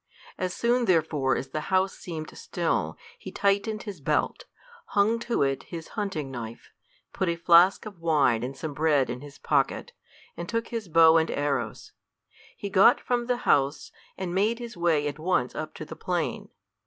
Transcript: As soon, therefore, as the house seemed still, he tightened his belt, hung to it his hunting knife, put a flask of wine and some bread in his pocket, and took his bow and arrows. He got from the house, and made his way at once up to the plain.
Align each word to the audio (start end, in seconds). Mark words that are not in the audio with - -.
As 0.35 0.55
soon, 0.55 0.85
therefore, 0.85 1.35
as 1.37 1.49
the 1.49 1.59
house 1.69 1.93
seemed 1.93 2.35
still, 2.35 2.97
he 3.19 3.31
tightened 3.31 3.83
his 3.83 4.01
belt, 4.01 4.45
hung 4.97 5.19
to 5.19 5.43
it 5.43 5.61
his 5.69 5.89
hunting 5.89 6.31
knife, 6.31 6.71
put 7.13 7.29
a 7.29 7.35
flask 7.35 7.85
of 7.85 7.99
wine 7.99 8.41
and 8.41 8.57
some 8.57 8.73
bread 8.73 9.11
in 9.11 9.21
his 9.21 9.37
pocket, 9.37 9.91
and 10.35 10.49
took 10.49 10.69
his 10.69 10.87
bow 10.87 11.17
and 11.17 11.29
arrows. 11.29 11.91
He 12.57 12.67
got 12.67 12.99
from 12.99 13.27
the 13.27 13.37
house, 13.45 13.91
and 14.17 14.33
made 14.33 14.57
his 14.57 14.75
way 14.75 15.07
at 15.07 15.19
once 15.19 15.53
up 15.53 15.75
to 15.75 15.85
the 15.85 15.95
plain. 15.95 16.49